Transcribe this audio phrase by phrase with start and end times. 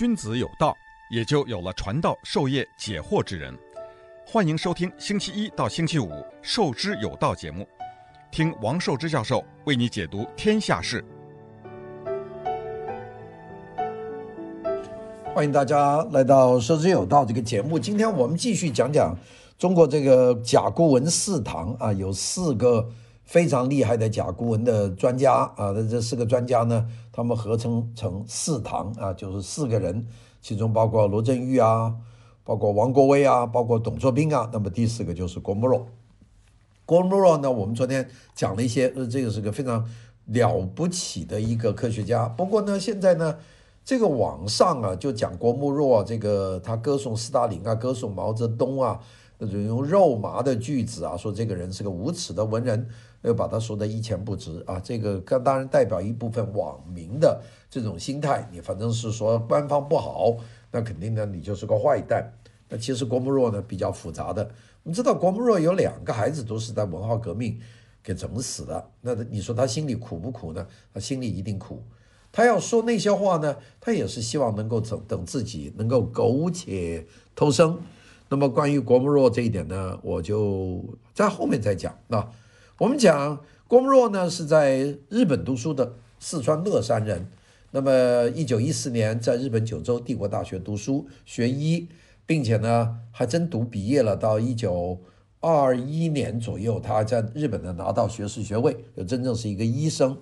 [0.00, 0.74] 君子有道，
[1.10, 3.54] 也就有了传道授业解惑之人。
[4.26, 6.08] 欢迎收听星期一到星期五
[6.40, 7.68] 《授之有道》节目，
[8.30, 11.04] 听王寿之教授为你解读天下事。
[15.34, 17.78] 欢迎大家来到《授之有道》这个节目。
[17.78, 19.14] 今天我们继续讲讲
[19.58, 22.88] 中国这个甲骨文四堂啊，有四个
[23.24, 25.74] 非常厉害的甲骨文的专家啊。
[25.90, 26.88] 这四个专家呢，
[27.20, 30.06] 他们合称成四堂啊，就是四个人，
[30.40, 31.94] 其中包括罗振玉啊。
[32.42, 35.86] 包括王国维啊，包括董作宾啊，那么第四个就是郭沫若。
[36.86, 39.86] 郭沫若呢，我们昨天讲了一些，呃，这个是个非常
[40.24, 42.26] 了不起的一个科学家。
[42.26, 43.36] 不过呢，现在呢，
[43.84, 48.98] 这个网上啊，就讲郭沫若这个他歌颂斯大林啊，歌颂毛泽东啊，
[49.36, 52.88] 那种用肉麻的句子啊，说这个人是个无耻的文人，
[53.22, 54.80] 又把他说的一钱不值啊。
[54.80, 60.36] 这个当然代表一部分网民的这种心态，你反正是说官方不好，
[60.70, 62.32] 那肯定呢，你就是个坏蛋。
[62.68, 64.42] 那其实郭沫若呢，比较复杂的，
[64.82, 67.58] 我们知道郭沫若有两个孩子都是在文化革命
[68.02, 68.90] 给整死的。
[69.00, 70.66] 那你说他心里苦不苦呢？
[70.94, 71.82] 他心里一定苦。
[72.32, 77.76] 他要说那些话呢，他也是希望能够等等自己能够苟且偷生。
[78.28, 80.80] 那么关于郭沫若这一点呢，我就
[81.12, 81.92] 在后面再讲。
[82.06, 82.24] 那
[82.80, 87.30] 我们讲郭沫若呢是在日本读书的四川乐山人。
[87.72, 91.86] 那么一九一四年在日本九州帝国大学读书学医。
[92.24, 94.16] 并且呢，还真读毕业了。
[94.16, 95.00] 到一九
[95.40, 100.16] 二一年左右，他在日本呢拿到学士学位，就真正是一个医生。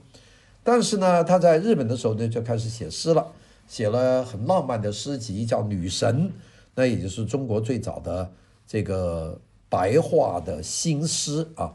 [0.65, 3.27] 但是呢，他在日本的时候呢，就开始写诗了，
[3.67, 6.29] 写了很浪漫的诗集，叫《女神》，
[6.75, 8.33] 那也就是中国最早的
[8.67, 11.75] 这个白话的新诗啊。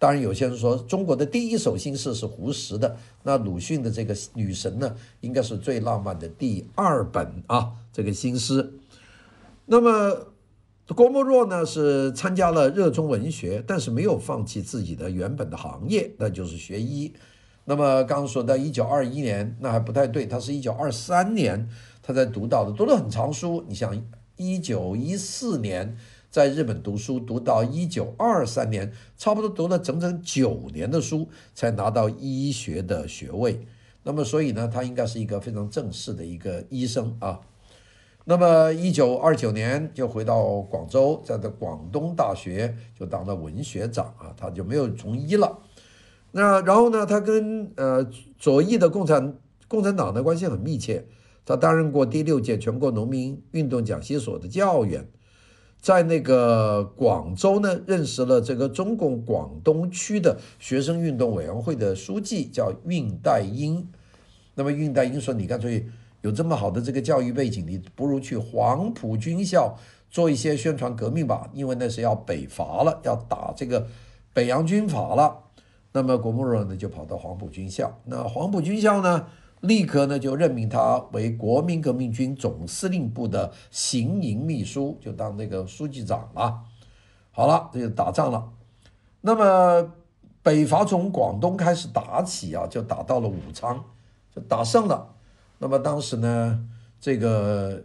[0.00, 8.72] 当然，有些人说中国的第一首新诗是胡适的，那鲁迅的这个《女神》呢，应该是最浪漫的第二本啊，这个新诗。
[9.66, 10.26] 那么，
[10.96, 17.12] 郭沫若呢是参加了热衷文学，但是没有放弃自己的原本的行业，那就是学医。
[17.66, 21.68] 那么刚刚说到一九二一年，那还不太对，他是一九二三年
[22.02, 23.62] 他才读到的，读了很长书。
[23.68, 24.02] 你想，
[24.36, 25.94] 一九一四年
[26.30, 33.66] 在日本读书，读到一九二三年，差不多读了整整九年的书，才拿到医学的学位。
[34.04, 37.40] 那么所以呢，他应该是一个非常正式的一个医生啊。
[38.24, 45.58] 那么，一九二九年就回到广州，在这广东大学就当了文学长啊，他就没有从医了。
[46.30, 48.08] 那然后呢，他跟呃
[48.38, 49.36] 左翼的共产
[49.66, 51.04] 共产党的关系很密切，
[51.44, 55.08] 他担任过第六届全国农民运动讲习所的教员，
[55.80, 63.88] 在那个广州呢，认识了这个中共广东区的学生运动委员会的书记，叫恽代英。
[64.54, 65.86] 那么恽代英说：“你干脆。”
[66.22, 69.74] 有这么好的这个教育背景，你不如去黄埔军校
[70.10, 73.86] 做一些宣传革命吧，因为那是要北伐了，要打这个
[74.34, 75.44] 北洋军阀了。
[75.92, 79.24] 那么郭沫若呢就跑到黄埔军校，那黄埔军校呢
[79.60, 86.60] 立刻呢就任命他为国民革命军总司令部的行营秘书，就当那个书记长了。
[87.30, 88.50] 好了，这就打仗了。
[89.20, 89.92] 那么
[90.42, 93.84] 北伐从广东开始打起啊，就打到了武昌，
[94.34, 95.14] 就打胜了。
[95.58, 96.66] 那么当时呢，
[96.98, 97.82] 这个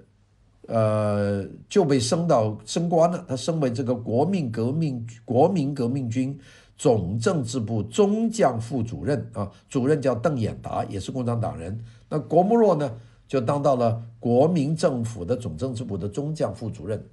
[0.67, 6.39] 呃就被升到升官了，他升为这个国民革命国民革命军
[6.77, 11.83] 总政治部中将副主任啊，主任叫邓演达，也是共产党人。
[12.09, 12.91] 那郭沫若呢，
[13.27, 17.03] 就当到了国民政府的总政治部的中将副主任，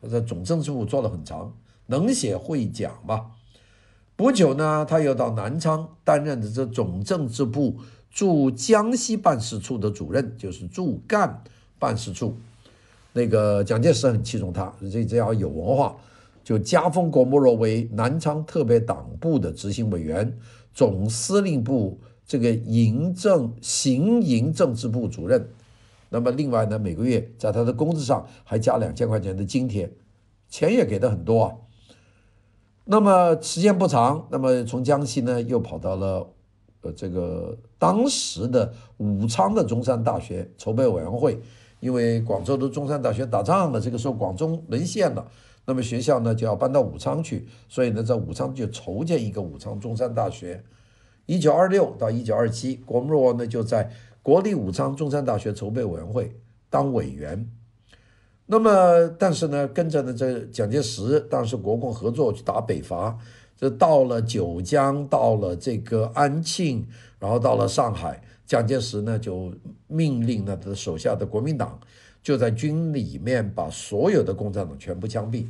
[0.00, 1.52] 他在总政治部做了很长，
[1.86, 3.32] 能写会讲嘛。
[4.16, 7.76] 不久呢，他又到南昌担任的这总政治部。
[8.14, 11.42] 驻江西办事处的主任就是驻赣
[11.78, 12.36] 办事处，
[13.14, 15.96] 那个蒋介石很器重他，这这要有文化，
[16.42, 20.36] 就加封郭沫若为南昌特别党部的执行委员、
[20.72, 25.48] 总司令部这个营政行营政治部主任。
[26.10, 29.92] 那么另外呢，每个月在他的工资上还加两千块钱的津贴，
[30.48, 31.52] 钱也给的很多啊。
[32.84, 36.28] 那么时间不长，那么从江西呢又跑到了。
[36.84, 41.40] 呃，这个当时的武昌的中山大学筹备委员会，
[41.78, 45.24] 因为广州的中山大学打仗了，这个时候广州沦陷了，
[45.64, 50.64] 那么学校呢就要搬到武昌去，所以呢在武昌就筹建一个武昌中山大学。
[51.26, 53.90] 一九二六到一九二七，郭沫若呢就在
[54.22, 56.34] 国立武昌中山大学筹备委员会
[56.68, 57.48] 当委员。
[58.46, 63.16] 那么，但是呢，跟着呢这蒋介石当时国共合作去打北伐。
[63.56, 66.84] 这到了九江，到了这个安庆，
[67.20, 69.54] 然后到了上海，蒋介石呢就
[69.86, 71.78] 命令呢他手下的国民党
[72.22, 75.46] 就在军里面把所有的共产党全部枪毙。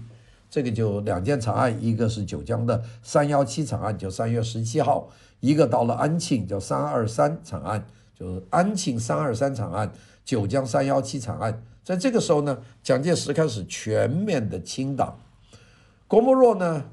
[0.51, 5.09] 这个就两件惨案，一个是九江的三幺七惨案，就三月十七号；
[5.41, 9.91] 一个到了安庆叫三二三惨案，就是安庆三二三惨案，
[10.27, 11.63] 九江三幺七惨案。
[11.83, 15.19] 在这个时候呢，蒋介石开始全面的清党，
[16.07, 16.85] 郭沫若呢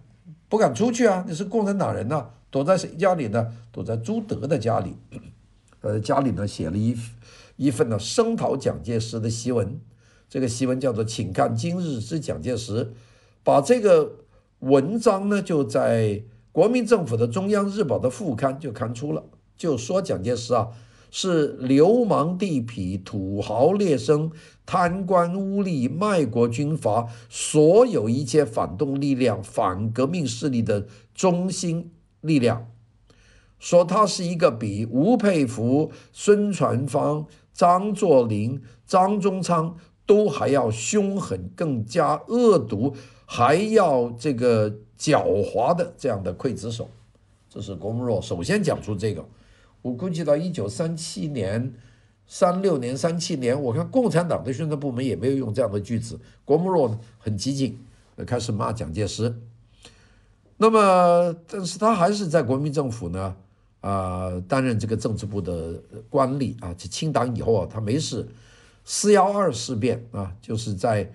[0.47, 3.53] 不敢出去啊，你是共产党人呐、躲在谁家里呢？
[3.73, 4.95] 躲在朱德的家里，
[5.81, 6.97] 呃，家里呢写了一
[7.59, 9.81] 一份呢声讨蒋介石的檄文，
[10.29, 12.85] 这个檄文叫做《请看今日之蒋介石》。
[13.44, 14.19] 把这个
[14.59, 16.23] 文章呢，就在
[16.53, 19.25] 国民政府的中央日报的副刊就刊出了，
[19.57, 20.69] 就说蒋介石啊
[21.11, 24.31] 是流氓地痞、土豪劣绅、
[24.65, 31.91] 贪官污吏、卖国军阀，所有一切反动力量、反革命势力的中心
[32.21, 32.67] 力量，
[33.57, 37.25] 说他是一个比吴佩孚、孙传芳、
[37.59, 39.75] 张作霖、张宗昌
[40.06, 42.95] 都还要凶狠、更加恶毒。
[43.25, 46.89] 还要这个狡猾的这样的刽子手，
[47.50, 49.23] 这是郭沫若首先讲出这个。
[49.81, 51.73] 我估计到一九三七年、
[52.25, 56.17] 三六年、三七年，我看共产党的宣传部门也没有用这样的句子。
[56.45, 57.77] 郭沫若很激进，
[58.25, 59.35] 开始骂蒋介石。
[60.57, 63.35] 那么，但是他还是在国民政府呢，
[63.81, 66.73] 啊、担任这个政治部的官吏啊。
[66.77, 68.27] 这清党以后啊，他没事。
[68.83, 71.11] 四幺二事变啊，就是在。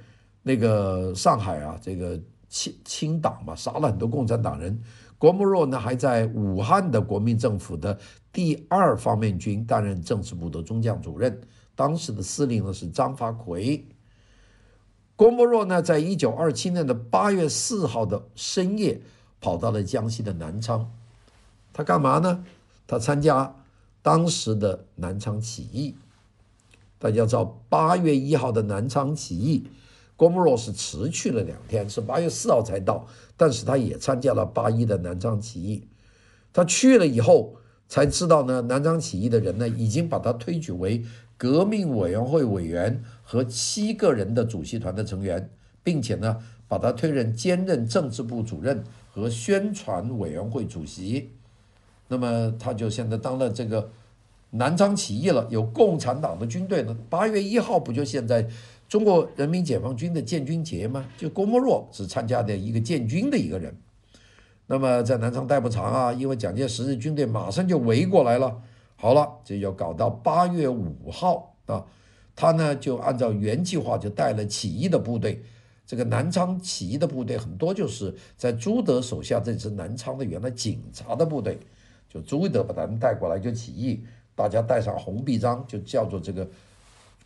[0.46, 2.20] 那个上海啊，这个
[2.50, 4.78] 清清党嘛，杀了很多共产党人。
[5.16, 7.98] 郭沫若呢，还在武汉的国民政府的
[8.30, 11.40] 第二方面军担任政治部的中将主任，
[11.74, 13.88] 当时的司令呢是张发奎。
[15.16, 19.00] 郭沫若呢，在一九二七年的八月四号的深夜，
[19.40, 20.92] 跑到了江西的南昌，
[21.72, 22.44] 他干嘛呢？
[22.86, 23.54] 他参加
[24.02, 25.94] 当时的南昌起义。
[26.98, 29.66] 大家知道，八月一号的南昌起义。
[30.16, 35.88] 郭沫若是迟去了两天，是八月四号才到，但是他也参加了八一的南昌起义。
[36.52, 37.56] 他去了以后
[37.88, 41.04] 才知道呢，南昌起义的人呢已经把他推举为
[41.36, 45.50] 革命委员会委员和七个人的主席团的成员，
[45.82, 46.38] 并且呢
[46.68, 51.32] 把他推任兼任政治部主任和宣传委员会主席。
[52.08, 53.90] 那么他就现在当了这个
[54.50, 56.96] 南昌起义了，有共产党的军队呢。
[57.08, 58.46] 八月一号不就现在？
[58.86, 63.74] 中国人民解放军的建军节吗，就郭沫若是参加的一个建军的一个人。
[64.66, 68.60] 那么在南昌待不长啊，因为蒋介石的军队马上就围过来了。
[68.96, 71.84] 好了，这要搞到八月五号啊，
[72.36, 75.42] 他呢就按照原计划就带了起义的部队。
[75.86, 81.58] 这个南昌起义的部队很多就是在朱德手下这支南昌的原来警察的部队，
[82.14, 86.48] 就朱德把他们带过来就起义，大家带上红臂章，就叫做这个。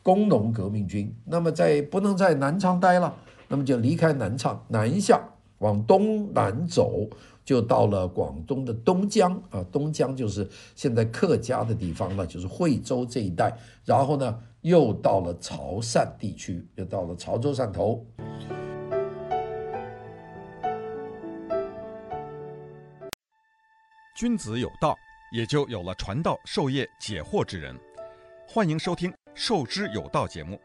[0.01, 3.15] 工农革命军，那么在不能在南昌待了，
[3.47, 5.21] 那么就离开南昌，南下
[5.59, 7.07] 往东南走，
[7.45, 13.55] 就到了广东的东江啊，东江就是现在客家的地方了，就是惠州这一带。
[13.85, 18.03] 然后呢，又到了潮汕地区，又到了潮州汕头。
[24.19, 24.99] 君子有道，
[25.31, 27.73] 也就有了传道授业解惑之人。
[28.49, 29.15] 欢迎收听。
[29.33, 30.59] 授之有道节目，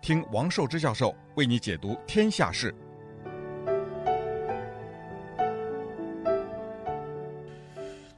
[0.00, 2.74] 听王寿之教授为你解读天下事。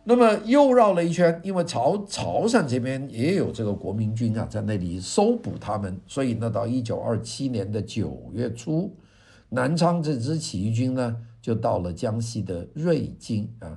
[0.04, 8.96] 那么又绕了一圈，因为潮潮汕这边也有这个国民军啊，在那里搜捕他们，所以呢，到一九二七年的九月初，
[9.48, 13.76] 南昌这支起义军呢，就到了江西的瑞金啊。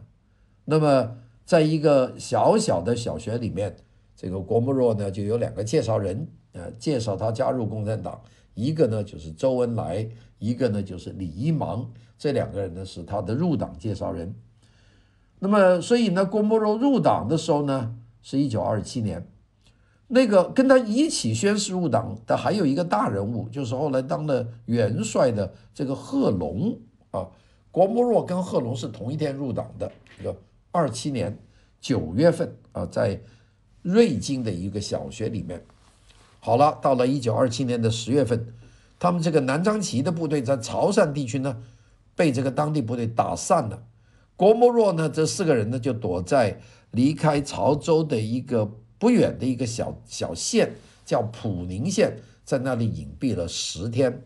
[0.65, 3.75] 那么，在一个小小的小学里面。
[4.13, 8.21] 这个郭沫若呢，就有两个介绍人，呃，介绍他加入共产党，
[8.53, 11.89] 一个呢就是周恩来，一个呢就是李一芒，
[12.19, 14.35] 这两个人呢是他的入党介绍人。
[15.39, 19.25] 那么，所以呢，郭沫若入党的时候呢，是一九二七年，
[20.07, 26.77] 那个跟他一起宣誓入党的还有一个大人物，就是后来当了元帅的这个贺龙
[27.09, 27.27] 啊。
[27.71, 30.37] 郭沫若跟贺龙是同一天入党的，这个
[30.71, 31.37] 二七年
[31.79, 33.21] 九月份啊，在。
[33.83, 35.59] 瑞金的一个小学里面，
[36.39, 38.53] 好了，到了一九二七年的十月份，
[38.99, 41.63] 他们这个南昌起义的部队在潮汕地区呢，
[42.15, 43.81] 被这个当地部队打散了。
[44.35, 46.61] 郭沫若呢，这四个人呢就躲在
[46.91, 54.21] 离开潮州的一个不远的一个小小县，叫普宁县，在那里隐蔽了十天，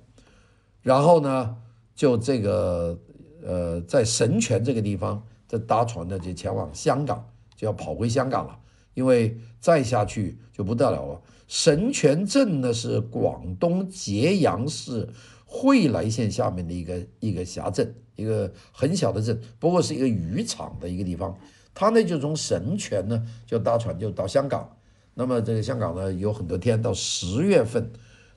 [0.82, 1.56] 然后呢，
[1.96, 3.00] 就这个
[3.42, 8.60] 呃，在神泉这个地方，这搭船呢就前往香港，就要跑回香港了。
[8.94, 11.22] 因为再下去就不得了了。
[11.48, 15.10] 神泉镇呢是广东揭阳市
[15.44, 21.38] 惠来县下面的一个一个峡镇，一个很小的镇，不过是一个渔场的一个地方。
[21.74, 24.78] 他呢就从神泉呢就搭船就到香港，
[25.14, 27.92] 那么这个香港呢有很多天，到十月份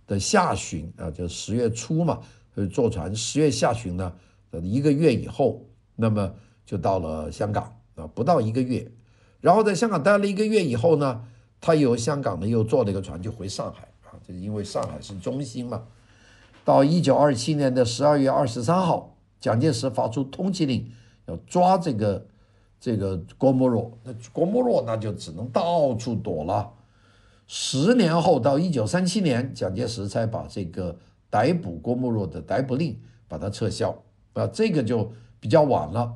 [0.09, 2.19] 的下旬啊，就十月初嘛，
[2.73, 4.13] 坐船十月下旬呢，
[4.61, 6.35] 一个月以后，那么
[6.69, 8.93] 就到了香港啊，不到一个月，
[9.41, 11.25] 然后在香港待了一个月以后呢。
[11.61, 15.83] 他由香港呢又坐了一个船就回上海啊，就因为上海是中心嘛。
[16.65, 20.89] 到一九二七年的十二月二十三号，蒋介石发出通缉令，
[21.27, 22.25] 要抓这个
[22.79, 23.91] 这个郭沫若。
[24.05, 26.75] 那郭沫若那就只能到处躲了。
[27.49, 30.97] 十年后到一九三七年，蒋介石才把这个
[31.29, 32.97] 逮捕郭沫若的逮捕令
[33.27, 34.01] 把它撤销
[34.35, 35.11] 啊，这个就
[35.41, 36.15] 比较晚了。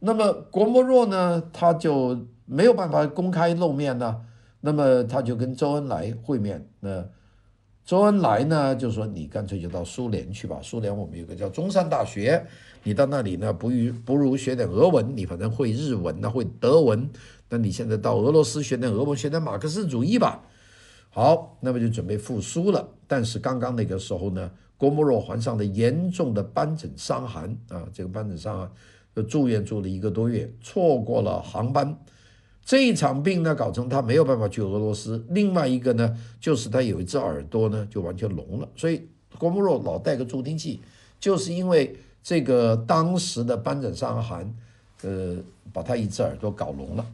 [0.00, 4.22] 那么郭沫若呢，他就没有办法公开露面呢。
[4.62, 7.02] 那么他就跟周恩来会面，那
[7.82, 12.46] 周恩来呢就说，你干脆就到苏联去吧，苏联我们有个叫中山大学，
[12.82, 17.08] 你到那里呢不如不如学点俄文，你反正会日文呢会德文，
[17.48, 20.42] 那你现在到俄罗斯学点俄文，学点马克思主义吧。
[21.08, 22.86] 好，那么就准备复苏了。
[23.06, 28.70] 但是刚刚那个时候呢，郭沫若患上了严重的斑疹伤寒啊，这个斑疹伤寒
[29.14, 31.98] 就住院住了一个多月，错过了航班。
[32.64, 35.24] 这一场病呢，搞成他没有办法去俄罗斯。
[35.30, 38.68] 另外一个呢，就是他有一只耳朵呢，就完全聋了。
[38.76, 40.80] 所以郭沫若老带个助听器，
[41.18, 44.54] 就是因为这个当时的斑疹伤寒，
[45.02, 45.38] 呃，
[45.72, 47.04] 把他一只耳朵搞聋了。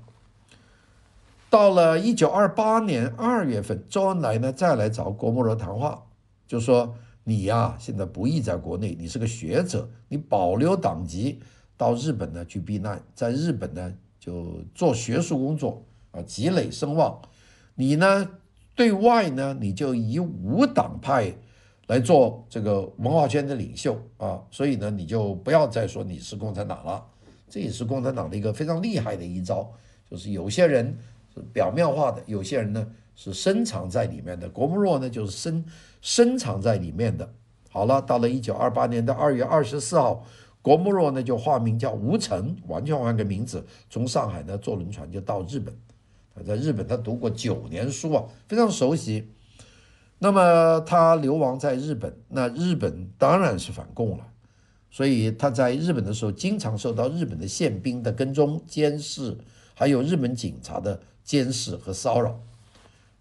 [1.49, 6.03] 到了一九二八年二月份，周恩来呢再来找郭沫若谈话，
[6.47, 11.41] 就说你呀，现在不宜在国内，你是个学者，你保留党籍，
[11.77, 13.95] 到日本呢去避难，在日本呢。
[14.19, 17.17] 就做学术工作啊，积累声望。
[17.77, 18.29] 你呢，
[18.75, 21.33] 对外呢，你就以无党派
[21.87, 27.07] 来做这个文化圈的领袖啊，所以呢，你就不要再说你是共产党了。
[27.49, 29.71] 这也是共产党的一个非常厉害的一招，
[30.11, 30.99] 就是有些人
[31.33, 34.49] 是表面化的，有些人呢是深藏在里面的。
[34.49, 35.65] 郭沫若呢，就是深
[36.01, 37.33] 深藏在里面的。
[37.71, 40.27] 好了，到了一九二八年的二月二十四号。
[40.67, 45.73] 郭沫若呢，就化名叫吴成，完全换个名字，从上海呢坐轮船就到日本。
[46.35, 49.31] 他在日本他读过九年书啊，非常熟悉。
[50.19, 54.27] 那么他流亡在日本，那日本当然是反共了，
[54.91, 59.39] 所以他在日本的时候，经常受到日本的宪兵的跟踪、监视，
[59.73, 62.41] 还有日本警察的监视和骚扰。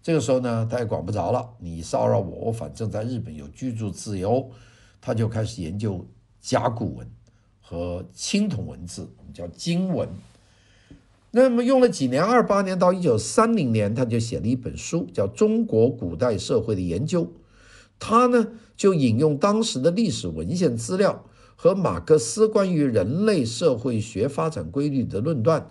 [0.02, 4.50] 这个时候呢，他也管不着了，你骚扰我，我反正在日本有居住自由，
[5.00, 6.04] 他就开始研究
[6.40, 7.08] 甲骨文。
[7.68, 10.08] 和青铜文字，我们叫金文。
[11.32, 17.24] 那么用了几年，二八年到一九三零年，他就写了一本书，叫《中国古代社会的研究》。
[17.98, 18.46] 他呢
[18.76, 21.24] 就引用当时的历史文献资料
[21.56, 25.68] 和马克思关于人类社会学发展规律的论断，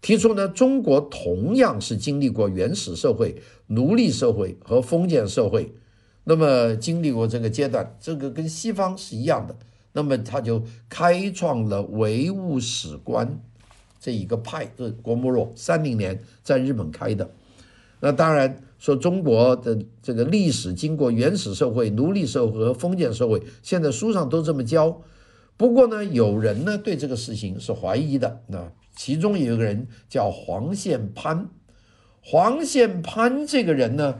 [0.00, 5.74] 提出呢中国同样是经历过原始社会、奴隶社会和封建社会，
[6.22, 9.56] 那么经历过这个阶段，这个跟西方是一样的。
[9.96, 13.40] 那么他就开创了唯物史观
[14.00, 17.30] 这一个派，是郭沫若三零年在日本开的。
[18.00, 25.00] 那当然说中国的这个历史经过原始社会、奴隶社会和封建社会，现在书上都这么教。
[25.56, 28.42] 不过呢，有人呢对这个事情是怀疑的。
[28.48, 31.48] 那其中有一个人叫黄宪潘，
[32.20, 34.18] 黄宪潘这个人呢。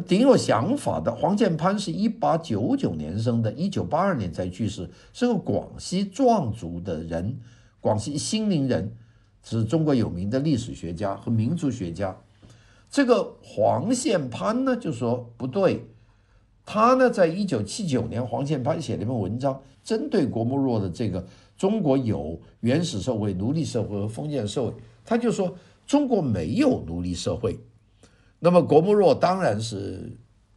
[0.00, 1.14] 挺有想法的。
[1.14, 7.38] 黄建潘是一八九九年生的，一九八二年才去世，是个广西壮族的人，
[7.80, 8.94] 广西兴宁人，
[9.42, 12.16] 是中国有名的历史学家和民族学家。
[12.90, 15.84] 这个黄宪潘呢，就说不对，
[16.64, 21.26] 他呢，在一九七九年，黄宪潘写了一篇文章，针对郭沫若的这个
[21.56, 24.74] 中国有原始社会、奴隶社会和封建社会，
[25.04, 25.54] 他就说
[25.86, 27.58] 中国没有奴隶社会。
[28.38, 30.10] 那么郭沫若当然是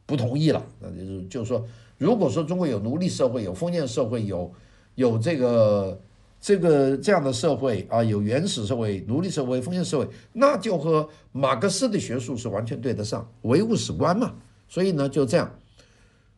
[0.06, 1.66] 不同意了，那就是就是说，
[1.98, 4.52] 如果说中国有奴隶社会、有封建社会、有
[4.96, 6.00] 有这个
[6.40, 14.34] 这个这样的社会啊，有原始社会、奴隶社会、封建社会，那就和马克思的学术是完全对得上，唯物史观嘛。
[14.68, 15.52] 所以呢，就这样。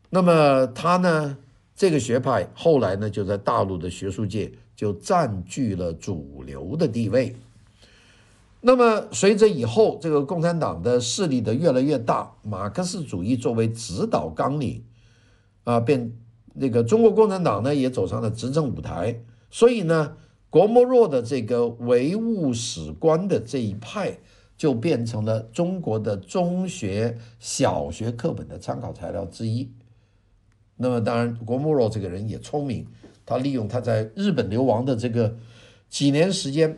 [0.10, 1.38] 那么他呢，
[1.76, 7.36] 这个学派后来呢，就在大陆的学术界就占据了主流的地位。
[8.66, 14.82] 那么，随着以后这个共产党的势力的越来越大，马克思主义作为指导纲领，
[15.66, 16.14] 啊，变
[16.54, 19.22] 那个中国共产党呢也走上了执政舞台。
[19.52, 20.16] 所以呢，
[20.50, 24.18] 郭沫若的这个唯物史观的这一派，
[24.56, 29.70] 就变成了中国的中学、小学课本的参考材料之一。
[30.78, 32.88] 那么，当然，郭沫若这个人也聪明，
[33.26, 35.36] 他利用他在日本流亡的这个
[35.90, 36.78] 几年时间，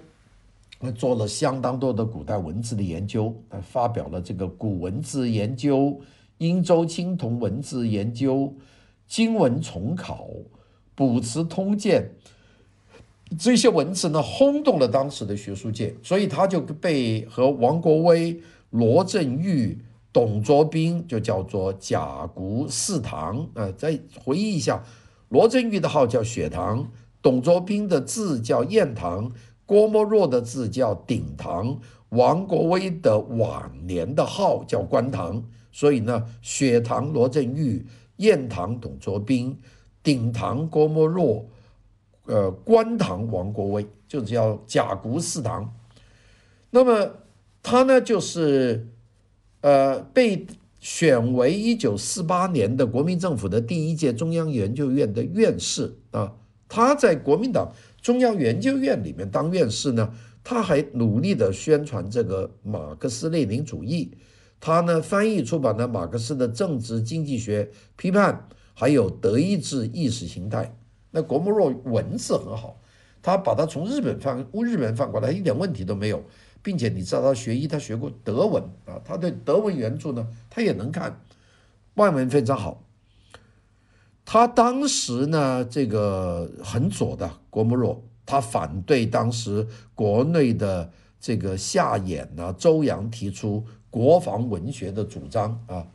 [0.95, 5.77] 做了相当多的古代文字的研究，发表了这个《古文字研究》
[6.37, 8.35] 《殷周青铜文字研究》
[9.07, 10.25] 《今文重考》
[10.93, 12.11] 《卜辞通鉴》。
[13.39, 18.39] 这些文字呢，轰动了当时的学术界，所以他就被和王国维、
[18.69, 19.81] 罗振玉、
[20.13, 23.49] 董卓斌就叫做甲骨四堂。
[23.55, 24.83] 呃，再回忆一下，
[25.29, 29.31] 罗振玉的号叫雪堂，董卓斌的字叫燕堂，
[29.65, 31.79] 郭沫若的字叫鼎堂，
[32.09, 35.43] 王国维的晚年的号叫观堂。
[35.71, 37.85] 所以呢，雪堂罗振玉、
[38.17, 39.57] 燕堂董卓斌、
[40.01, 41.45] 鼎堂郭沫若。
[42.27, 45.71] 呃，观堂王国维就是叫甲骨四堂，
[46.71, 47.07] 那么
[47.61, 48.87] 他呢，就是
[49.61, 50.47] 呃被
[50.79, 56.33] 选为一九四八年的国民政府的第一届中央研究院的院士啊。
[56.67, 57.71] 他在国民党
[58.05, 64.11] 中央研究院里面当院士呢，他还努力的宣传这个马克思列宁主义。
[64.59, 70.77] 他呢翻译出版了马克思的政治经济学批判，还有德意志意识形态。
[71.09, 72.79] 那郭沫若文字很好，
[73.23, 76.23] 他把它从日本翻日本翻过来，一点问题都没有，
[76.61, 81.19] 并且你知道他学医，他学过德文啊，他对德文原著呢，他也能看，
[81.95, 82.83] 外文非常好。
[84.25, 95.85] 他当时呢，这个很左的郭沫若，他反对当时国内的这个夏衍啊、周扬提出国防文学的主张啊，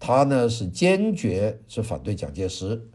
[0.00, 2.88] 他呢是坚决是反对蒋介石。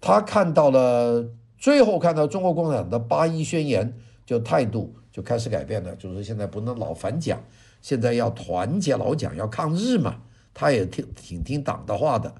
[0.00, 3.94] 他看到了，最后看到中国共产党的八一宣言，
[4.24, 7.38] 就态度就开始改变了，就是现在不能老反蒋，
[7.82, 10.16] 现在要团结老蒋，要抗日嘛。
[10.54, 12.34] 他也挺挺听党的话的，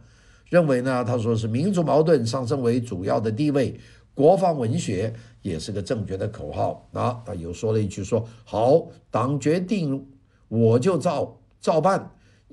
[0.52, 3.74] 认为呢，他说是民族矛盾上升为主要的地位，
[4.12, 7.22] 国防文学也是个正确的口号啊。
[7.24, 10.06] 他又说了一句说好，党决定
[10.48, 12.10] 我就照照办。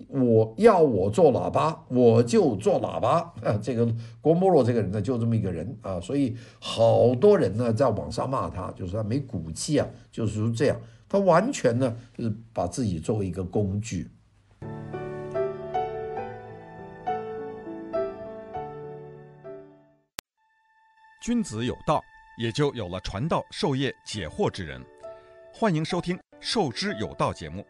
[0.08, 3.34] 我要我做喇叭，我就做喇叭。
[3.44, 3.86] 啊，这个
[4.22, 14.10] 郭沫若这个人呢，就这么一个人啊，所以好多人呢在网上骂他，就是他没骨气啊，就是这样，他完全呢就是把自己作为一个工具。
[21.22, 22.02] 君子有道，
[22.38, 24.82] 也就有了传道授业解惑之人。
[25.54, 27.66] 欢迎收听《授之有道》节目。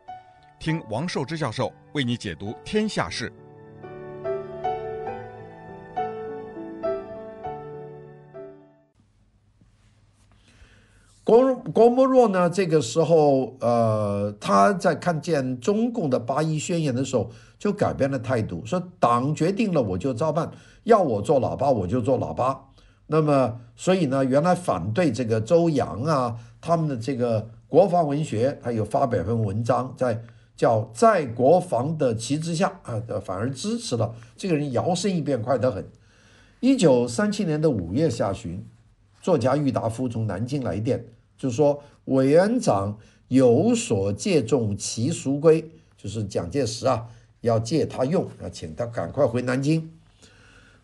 [0.59, 3.33] 听王寿之教授为你解读天下事。
[11.23, 20.51] 郭郭沫若呢，这个时候，呃，他在看见中共的八一宣言的时候，就改变了态度，说党决定了我就照办，
[20.83, 22.68] 要我做喇叭我就做喇叭。
[23.11, 30.23] 那么，所以呢，原来反对这个周扬啊，他们的这个国防文学，他有发表一篇文章在。
[30.59, 35.87] 叫在国防的旗帜下啊，反而支持了这个人，摇身一变快得很。
[36.59, 38.67] 一九三七年的五月下旬，
[39.21, 41.05] 作家郁达夫从南京来电，
[41.37, 42.97] 就说委员长
[43.29, 47.07] 有所借重其俗归，就是蒋介石啊
[47.39, 49.89] 要借他用啊，请他赶快回南京。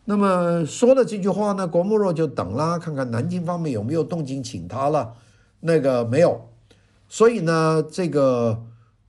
[0.05, 5.13] 那么说了这句话呢，郭沫若就等啦，看看南京方面有没有动静请他了，
[5.59, 6.49] 那个没有，
[7.09, 8.63] 所以呢，这个。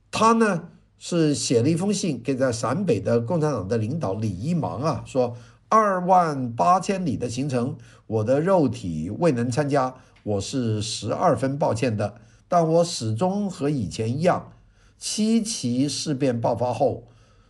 [0.09, 5.35] 他呢是写了一封信给在陕北的共产党的领导李一芒啊，说
[5.67, 7.75] 二万八千里的行程，
[8.07, 12.15] 我的肉体未能参加，我是十二分抱歉的。
[12.47, 14.53] 但我始终和以前一样。
[14.97, 17.03] 七七事变爆发后，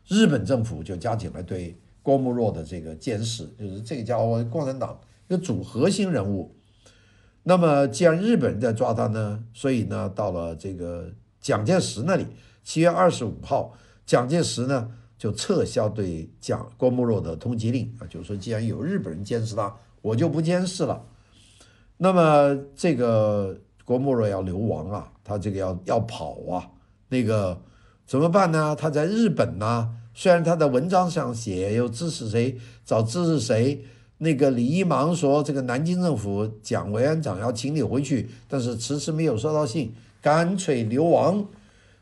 [0.08, 6.56] 日本政府就加紧了对郭沫若的这个监视，就是这个家伙共产党一个主核心人物。
[7.44, 12.26] 那么既然日本人在抓他呢，所以呢到了这个蒋介石那里。
[12.64, 13.74] 七月二十五号，
[14.06, 21.04] 蒋介石呢就撤销对蒋郭沫若的通缉令啊，就是说既然有日本人监视他，我就不监视了。
[21.98, 26.72] 那么这个郭沫若要流亡啊，他这个要要跑啊，
[27.10, 27.62] 那个
[28.06, 28.74] 怎么办呢？
[28.80, 33.86] 他在日本呢，虽然他的文章上写又支持谁，找支持谁，
[34.18, 41.46] 那个李一芒说这个南京政府蒋委员长要请你回去，但是迟迟没有收到信，干脆流亡。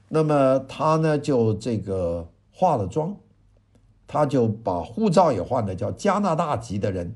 [0.07, 3.17] 那么他呢，就这个化了妆，
[4.07, 7.13] 他就把护照也换了，叫加拿大籍的人，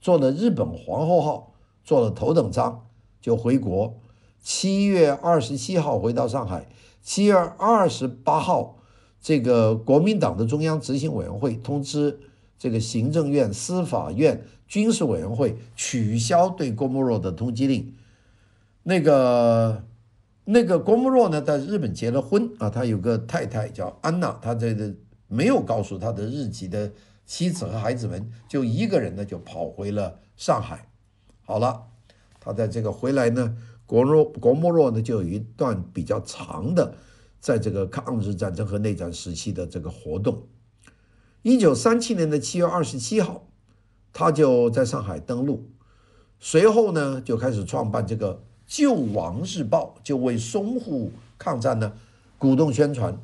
[0.00, 1.52] 坐了日本皇后号，
[1.84, 2.88] 坐了头等舱
[3.20, 3.94] 就回国，
[4.42, 6.66] 七月二十七号回到上海，
[7.00, 8.78] 七月二十八号，
[9.20, 12.18] 这个国民党的中央执行委员会通知
[12.58, 17.94] 这个行政院、司法院、军事委员会取消对郭沫若的通缉令。
[18.82, 19.84] 那个
[20.44, 24.94] 那个郭沫若呢，在日本结了婚啊，他有个太太叫安娜，他这个
[25.28, 26.90] 没有告诉他的日籍的
[27.26, 30.88] 妻子和孩子们，就一个人呢就跑回了上海。
[31.44, 31.82] 好了，
[32.40, 33.56] 他在这个回来呢。
[33.86, 36.94] 郭若郭沫若呢，就有一段比较长的，
[37.40, 40.46] 在这个抗日战争和内战时期的这个活动。
[41.42, 43.48] 一九三七年的七月二十七号，
[44.12, 45.70] 他就在上海登陆，
[46.38, 48.34] 随后呢就开始创办这个
[48.66, 51.94] 《救亡日报》，就为淞沪抗战呢
[52.38, 53.18] 鼓动宣传。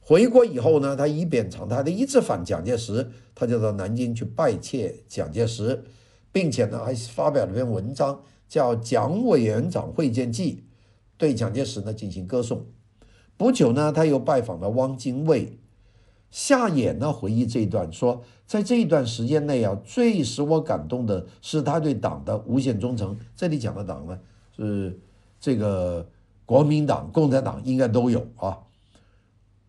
[0.00, 5.84] 回国以后呢，他以扁长态的一次反蒋介石，他就到南京去拜谒蒋介石，
[6.32, 8.22] 并且呢还发表了篇文章。
[8.46, 10.56] 叫《蒋委员长会见记》，
[11.16, 12.66] 对蒋介石呢进行歌颂。
[13.36, 15.58] 不久呢，他又拜访了汪精卫。
[16.30, 23.16] 夏衍呢回忆这一段说，在这一段时间内啊，最使我感动的是他对党的无限忠诚。
[23.36, 24.18] 这里讲的党呢，
[24.56, 24.98] 是
[25.38, 26.08] 这个
[26.44, 28.58] 国民党、共产党应该都有啊。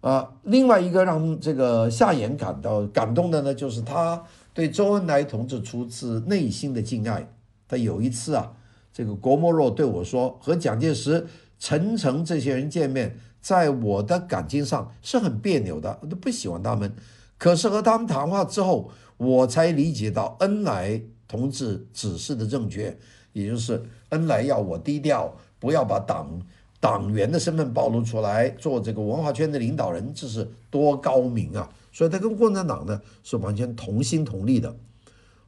[0.02, 4.24] 啊，另外一个让这个夏衍感到感动的呢，就是他
[4.54, 7.32] 对周恩来同志出自内心的敬爱。
[7.68, 8.54] 他有一次啊。
[8.94, 11.28] 这个郭沫若对我说：“和蒋介石、
[11.60, 16.92] 陈诚这些人见面，在我的感情上是很别扭的，我都不喜欢他们。
[17.38, 22.98] 可是和他们谈话之后，我才理解到恩来同志指示的正确，
[23.34, 26.42] 也就是恩来要我低调，不要把党
[26.80, 31.70] 党员的身份暴露出来，做这个文化圈的领导人，这是多高明啊！
[31.94, 34.76] 所以他跟共产党呢是完全同心同力的。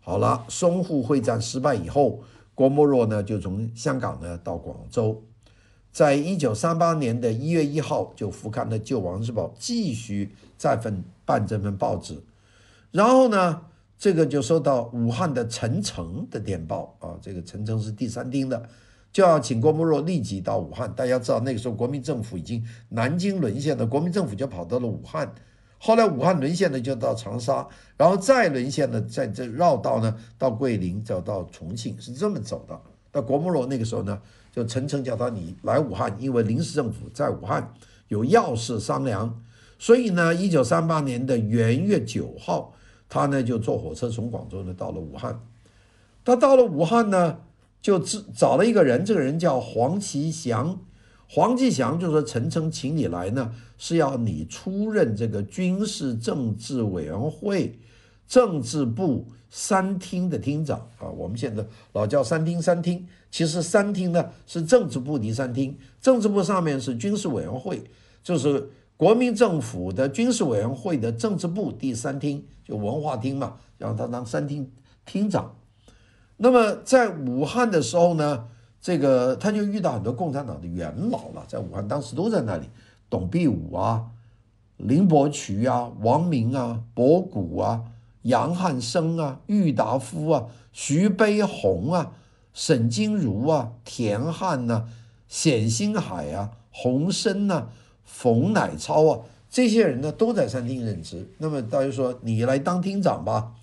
[0.02, 2.20] 好了，淞沪会战失败以后。”
[2.54, 5.22] 郭沫若呢，就从香港呢到广州，
[5.98, 12.22] 在一九三八年的一月一号就复刊了《救亡日报》，继续再份办这份报纸。
[12.92, 13.64] 然后呢，
[13.98, 18.70] 这个就收到武汉的陈诚的电报啊，这个陈诚是第三厅的，
[19.12, 20.94] 就要请郭沫若立即到武汉。
[20.94, 25.34] 大家知道那个时候国民政府已经南京沦陷了，国民政府就跑到了武汉。
[25.80, 32.80] 后来武汉沦陷了，就到长沙，然后再沦陷了，在这绕道呢，到桂林，再到重庆，是这么走的。
[33.12, 34.22] 那郭沫若那个时候呢，
[34.58, 37.72] 就陈诚叫他你来武汉，因为临时政府在武汉
[38.08, 39.40] 有要事商量，
[39.78, 42.74] 所以呢，一九三八年的元月九号，
[43.08, 45.40] 他呢就坐火车从广州呢到了武汉。
[46.26, 47.38] 他到了武汉呢，
[47.84, 50.80] 就找了一个人，这个人叫黄其祥。
[51.30, 57.78] 黄其祥就说：“陈诚请你来呢，是要你出任这个军事政治委员会
[58.28, 61.10] 政治部三厅的厅长啊。
[61.10, 67.84] 我们现在老叫三厅三厅，其实三厅呢是政治部第三厅，政治部上面是军事委员会，
[68.22, 74.70] 就是国民政府的军事委员会的政治部第三厅，就文化厅嘛，让他当三厅
[75.06, 75.56] 厅长。
[76.38, 78.48] 那么在武汉的时候呢？”
[78.80, 82.70] 这个他就遇到很多共产党的元老了，在武汉当时都在那里，
[83.10, 84.06] 董必武啊、
[84.78, 87.84] 林伯渠啊、王明啊、博古啊、
[88.28, 92.12] 杨汉生啊、郁达夫啊、徐悲鸿啊、
[92.54, 94.88] 沈金如啊、田汉呐、
[95.30, 97.70] 冼星海啊、洪森呐、
[98.04, 101.28] 冯乃超啊，这些人呢都在三厅任职。
[101.38, 103.54] 那么大家说你来当厅长吧，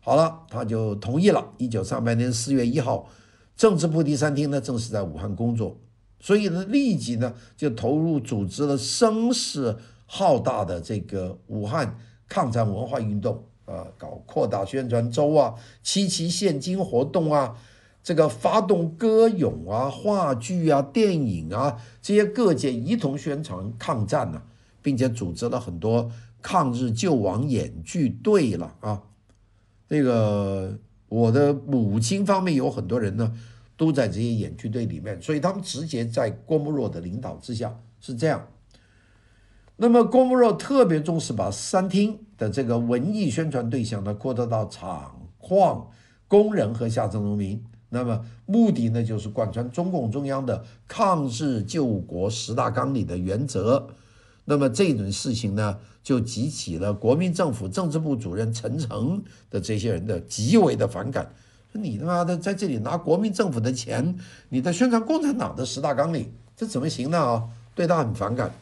[0.00, 1.52] 好了，他就同意了。
[1.56, 3.08] 一九三八年四月一号。
[3.56, 5.76] 政治部第三厅呢，正式在武汉工作，
[6.18, 11.96] 所以呢，立即呢就投入组织了声势浩大的这个武汉
[12.28, 17.56] 抗战文化运动啊，搞扩大宣传周啊，七七献金活动啊，
[18.02, 24.42] 这个发动歌咏啊、话剧啊、电影啊这些各界一同宣传抗战呢、
[24.82, 26.10] 并且组织了很多
[26.42, 29.02] 抗日救亡演剧队了啊，
[29.88, 30.78] 这个。
[31.06, 33.32] 我的母亲方面有很多人呢，
[33.76, 38.44] 都在这些演剧队里面，所以他们直接在郭沫若的领导之下是这样。
[39.76, 45.88] 那么郭沫若特别重视把三厅的这个文艺宣传对象呢扩大到厂矿
[46.28, 53.88] 工人和下层农民，那么目的呢就是贯穿中共中央的抗日救国十大纲领的原则。
[54.44, 61.32] 那么这种事情呢，就激起了国民政府政治部主任陈诚的这些人的极为的反感。
[61.72, 64.16] 说你他妈的在这里拿国民政府的钱，
[64.50, 67.18] 你在宣传共产党的十大纲领，这怎么行呢？
[67.18, 68.52] 啊，对他很反感。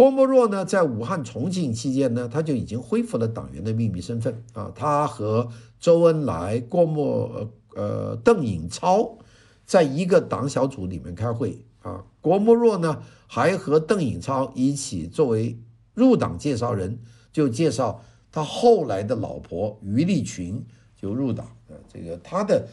[0.00, 4.72] 郭沫若呢，在武汉、重庆期间呢，他就已经恢复了党员的秘密身份啊。
[4.74, 5.46] 他和
[5.78, 9.18] 周恩来、郭沫呃邓颖超
[9.66, 12.02] 在一个党小组里面开会啊。
[12.22, 15.58] 郭沫若呢，还和邓颖超一起作为
[15.92, 16.98] 入党介绍人，
[17.30, 20.64] 就介绍他后来的老婆余力群
[20.96, 21.76] 就入党啊。
[21.92, 22.66] 这个他的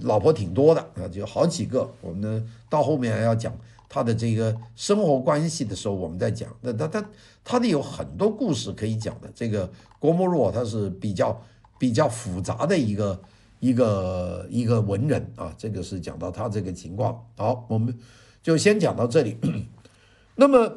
[0.00, 1.86] 老婆挺多的啊，就好几个。
[2.00, 3.54] 我们到后面还要讲
[3.92, 6.48] 他的这个生活关系的时候，我们在讲。
[6.60, 7.04] 那他他
[7.42, 9.28] 他的有很多故事可以讲的。
[9.34, 11.42] 这个郭沫若他是比较
[11.76, 13.20] 比较复杂的一个
[13.58, 15.52] 一个一个文人啊。
[15.58, 17.26] 这个是讲到他这个情况。
[17.36, 17.98] 好，我们。
[18.42, 19.36] 就先讲到这里。
[20.34, 20.72] 那么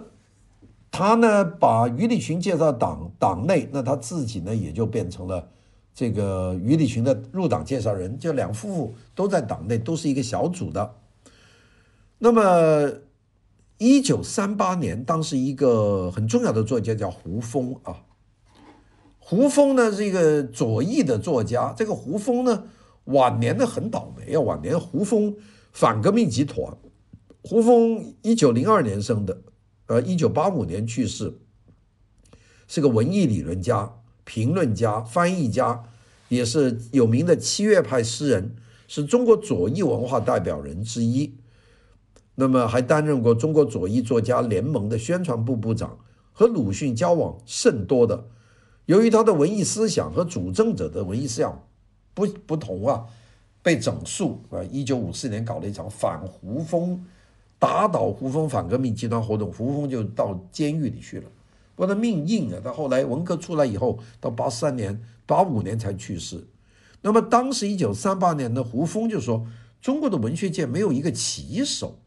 [0.92, 5.48] 他呢，把余立群介绍党党内，那他自己呢，也就变成了
[5.94, 8.20] 这个余立群的入党介绍人。
[8.20, 10.96] 就两夫妇都在党内，都是一个小组的。
[12.20, 12.92] 那么，
[13.78, 18.04] 一九三八年，当时一个很重要的作家叫胡风啊。
[19.20, 21.74] 胡风呢是一个左翼的作家。
[21.76, 22.66] 这个胡风呢，
[23.06, 24.40] 晚年呢很倒霉啊。
[24.40, 25.36] 晚年胡风
[25.72, 26.78] 反革命集团。
[27.42, 29.42] 胡风一九零二年生的，
[29.88, 31.40] 呃，一九八五年去世，
[32.68, 35.84] 是个文艺理论家、评论家、翻译家，
[36.30, 38.56] 也是有名的七月派诗人，
[38.88, 41.36] 是中国左翼文化代表人之一。
[42.36, 45.98] 那么还担任过中国左翼作家联盟的宣传部部长，
[46.32, 48.26] 和鲁迅交往甚多的。
[48.86, 51.68] 由于他的文艺思想和主政者的文艺思想
[52.14, 53.06] 不不同啊，
[53.62, 54.64] 被整肃啊。
[54.72, 57.06] 一九五四年搞了一场反胡风。
[57.60, 61.30] 打倒胡风反革命集团活动，胡风就到监狱里去了。
[61.76, 66.46] 不过他命硬啊，他后来文革出来以后，到八三年、八五年才去世。
[67.02, 69.48] 那么当时一九三八年的胡风就说
[69.82, 72.00] ：“中国的文学界没有一个旗手，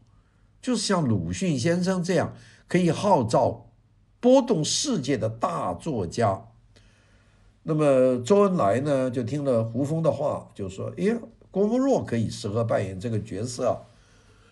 [0.67, 2.33] 就是像鲁迅先生这样
[2.67, 3.69] 可以号召
[4.19, 6.41] 波动世界的大作家。”
[7.63, 11.17] 那么周恩来呢，就听了胡风的话，就说：“哎呀，
[11.51, 13.85] 郭沫若可以适合扮演这个角色。”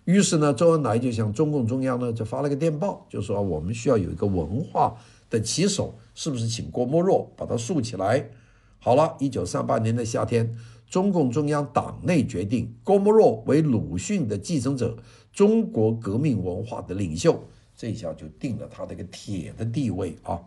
[0.05, 4.95] 于是呢，周恩来就向中共中央呢就发了个电报，就说我们需要有一个文化
[5.29, 8.29] 的旗手，是不是请郭沫若把他树起来？
[8.79, 10.57] 好了，一九三八年的夏天，
[10.89, 14.97] 中共中央党内决定郭沫若为鲁迅的继承者，
[15.35, 17.45] 中国革命文化的领袖，
[17.75, 20.41] 这下就定了他这个铁的地位啊。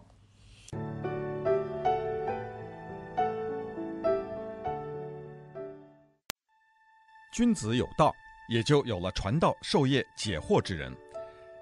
[7.33, 8.13] 君子有道。
[8.51, 10.91] 也就有了传道授业解惑之人。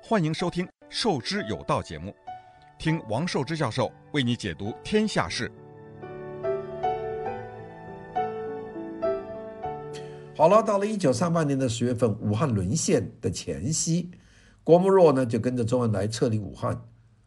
[0.01, 2.15] 欢迎收听《授之有道》节目，
[2.79, 5.51] 听王寿之教授为你解读天下事。
[10.37, 14.11] 好了，到了一九三八年的十月份，武汉沦陷的前夕，
[14.63, 16.83] 郭沫若呢就跟着周恩来撤离武汉，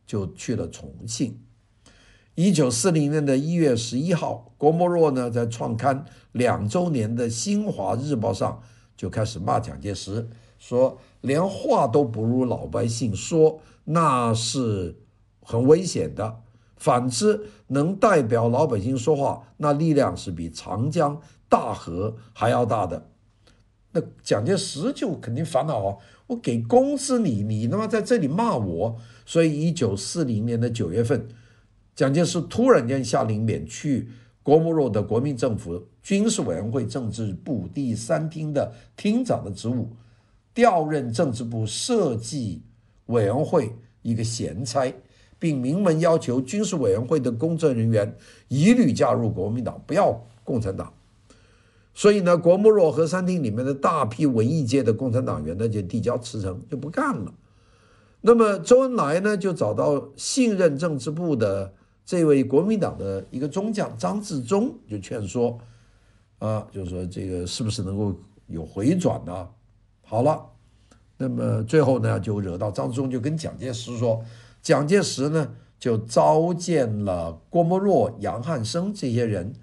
[0.05, 1.39] 就去了重庆。
[2.35, 8.61] 一九四零年的一月十一号，郭沫若呢在创刊两周年的《新华日报》上。
[8.95, 14.93] 就开始骂蒋介石，说连话都不如老百姓说，那是
[15.41, 16.41] 很危险的。
[16.75, 21.17] 反之，能代表老百姓说话，那力量是比长江
[21.49, 23.09] 大河还要大的。
[23.91, 25.97] 那蒋介石就肯定烦恼啊！
[26.27, 28.95] 我给工资你，你他妈在这里骂我。
[29.25, 31.27] 所以，一九四零年的九月份，
[31.95, 34.09] 蒋介石突然间下令免去
[34.43, 39.89] 郭沫若的国民政府军事委员会政治部第三厅的厅长的职务，
[40.53, 42.61] 调任政治部设计
[43.07, 44.93] 委员会一个闲差，
[45.39, 48.15] 并明文要求军事委员会的工作人员
[48.49, 50.93] 一律加入国民党，不要共产党。
[51.99, 57.33] 所以呢，郭沫若和三厅里面的大批文艺界的共产党员呢，就递交辞呈，就不干了。
[58.21, 61.73] 那么周恩来呢，就找到信任政治部的
[62.05, 65.59] 这位国民党的一个中将张治中，就劝说。
[66.37, 69.45] 啊，就是说这个是不是能够有回转呢？
[70.05, 70.41] 好了，
[71.17, 74.23] 那么最后呢，就惹到张治中，就跟蒋介石说，
[74.61, 79.53] 蒋介石呢就召见了郭沫若、杨汉生这些人，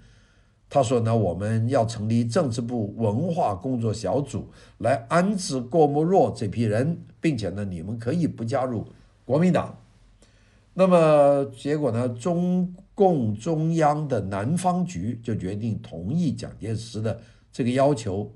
[0.69, 4.47] 他说呢，我们要成立政治部文化工作小组
[4.79, 8.85] 来安置郭沫若这批人，并且呢，你们可以不加入
[9.25, 9.77] 国民党。
[10.73, 12.73] 那么结果呢，中。
[12.97, 18.27] 共中央的南方局就决定同意蒋介石的这个要求，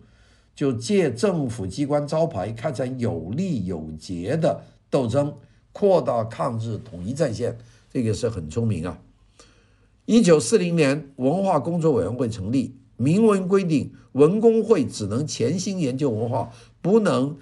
[0.54, 5.34] 就借政府机关招牌开展有力有节的斗争，
[5.72, 7.58] 扩大抗日统一战线。
[7.89, 9.02] 这个是很聪明啊！
[10.12, 17.38] 一九四零年，文化工作委员会成立，明文规定文工会只能潜心研究文化，不能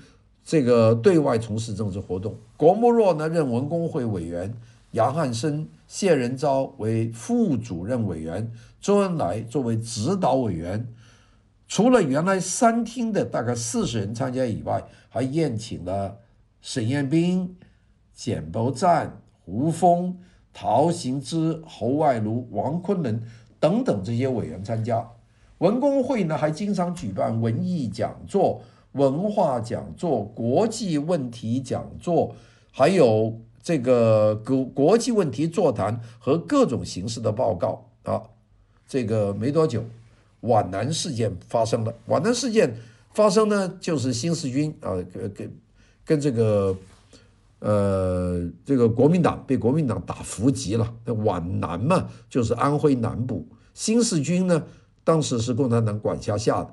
[0.45, 2.37] 这个对外从事政治活动。
[2.55, 4.53] 郭沫若呢任文工会委员，
[4.91, 5.67] 杨汉生。
[5.87, 10.87] 谢仁昭为副主任委员，周恩来作为指导委员，
[11.67, 16.19] 除了原来三厅的大概四十人参加以外，还宴请了
[16.61, 17.55] 沈雁冰、
[18.13, 20.15] 简伯赞、胡风、
[20.61, 23.23] 陶行知、侯外如、王昆仑
[23.61, 25.09] 等等这些委员参加。
[25.59, 32.35] 文工会呢，还经常举办文艺讲座、文化讲座、国际问题讲座，
[32.73, 38.21] 还有这个国国际问题座谈和各种形式的报告啊。
[38.85, 39.81] 这个没多久。
[40.41, 42.75] 皖南事件发生了，皖南事件
[43.13, 45.51] 发生呢，就是新四军啊，跟跟
[46.03, 46.75] 跟这个
[47.59, 50.93] 呃这个国民党被国民党打伏击了。
[51.05, 53.47] 皖南嘛，就是安徽南部。
[53.73, 54.63] 新四军呢，
[55.03, 56.63] 当时是共产党管辖下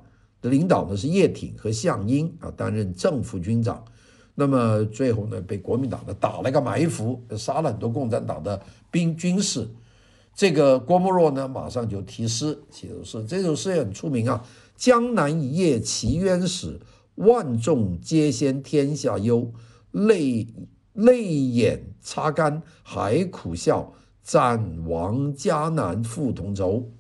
[0.41, 3.85] 的，领导呢是叶挺和项英啊，担任正副军长。
[4.35, 9.69] 那么最后呢，被国民党呢打了个埋伏，杀了很多共产党的兵军士。
[10.35, 13.25] 这个郭沫若呢，马上就题诗，写的是。
[13.25, 14.45] 这首诗也很出名啊
[14.77, 16.79] ，“江南一夜奇冤史，
[17.15, 19.51] 万众皆先天下忧。
[19.93, 20.47] 泪
[20.97, 26.91] 泪眼擦干还苦笑，战亡家难复同舟。”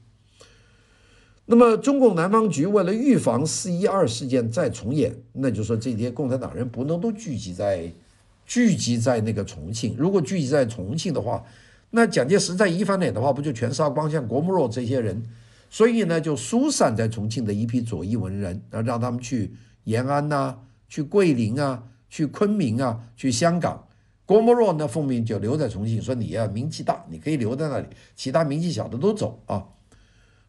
[1.48, 7.88] 那么，中共南方局为了预防四一二事件再重演，那就说这些共产党人不能都聚集在
[8.44, 9.94] 聚集在那个重庆。
[9.96, 11.44] 如果聚集在重庆的话，
[11.90, 15.22] 那蒋介石再一翻脸的话，不就全杀光像郭沫若这些人？
[15.70, 19.52] 所以呢，就疏散在重庆的一批左翼文人，然后让他们去
[19.84, 23.86] 延安呐、去桂林啊，去昆明啊，去香港。
[24.24, 29.66] 郭沫若呢，奉命就留在重庆，说你呀名气大，你可以留在那里，其他名气小的都走啊。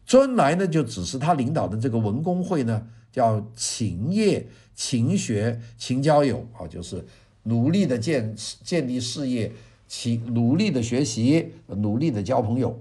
[0.04, 7.04] 周恩来呢，就指示他领导的这个文工会呢，叫勤业、勤学、勤交友啊，就是
[7.44, 9.52] 努力的建建立事业。
[9.86, 12.78] 勤努力的学习，努力的交朋友，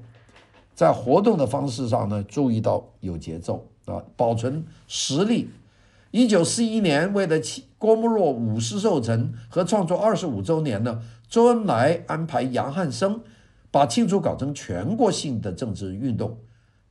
[0.76, 5.48] 在活动的方式上呢，注意到有节奏啊，保存实力。
[6.12, 13.22] 一九四一年，为了庆郭沫若五十寿辰和创作二十五周年呢，周恩来安排杨汉生
[13.70, 16.38] 把庆祝搞成全国性的政治运动，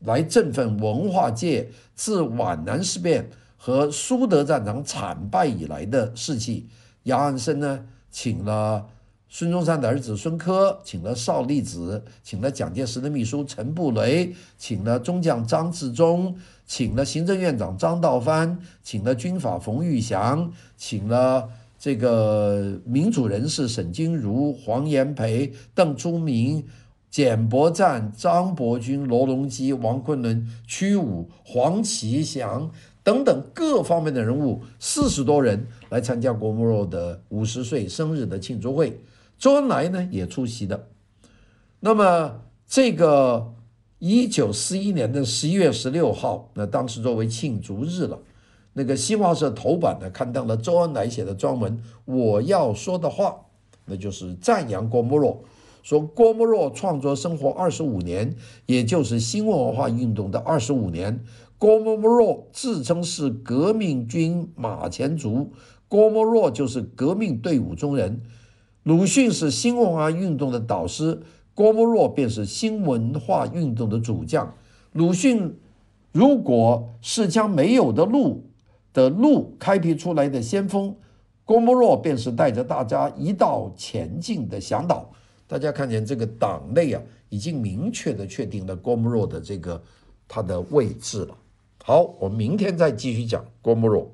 [0.01, 6.69] 来振奋文化界自皖南事变和苏德战场惨败以来的士气。
[7.05, 8.87] 杨汉生呢，请了。
[9.29, 16.35] 孙中山的儿子孙科，请了邵力子，请了蒋介石的秘书陈布雷，请了中将张治中，
[16.67, 21.49] 请了行政院长张道藩，请了军阀冯玉祥，请了
[21.79, 26.65] 这个民主人士沈钧儒、黄炎培、邓朱明、
[27.09, 32.71] 简伯赞、张伯钧、罗隆基、王昆仑、屈武、黄启祥
[33.05, 39.01] 等等各方面的人物，四十多人来参加郭沫若的五十岁生日的庆祝会。
[39.39, 40.89] 周恩来呢也出席的，
[41.81, 43.55] 那么这个
[44.09, 48.21] 一九四一年的十一月十六号，那当时作为庆祝日了，
[48.75, 53.31] 那个新华社头版呢刊登了周恩来写的专文《我要说的话》，
[53.87, 55.43] 那就是赞扬郭沫若，
[55.83, 61.25] 说郭沫若创作生活二十五年，也就是新文化运动的二十五年，
[61.59, 65.51] 郭沫若自称是革命军马前卒，
[65.89, 68.23] 郭沫若就是革命队伍中人。
[68.85, 71.23] 鲁迅是新文化运动的导师，
[71.57, 74.55] 郭沫若便是新文化运动的主将。
[74.93, 75.59] 鲁迅
[76.13, 78.45] 如果是将没有的路
[78.93, 80.95] 的路开辟出来的先锋，
[81.47, 85.11] 郭沫若便是带着大家一道前进的向导。
[85.47, 89.83] 大家看见这个党内啊，已经明确的确定了郭沫若的这个
[90.29, 91.35] 他的位置了。
[91.83, 94.11] 好，我们明天再继续讲郭沫若。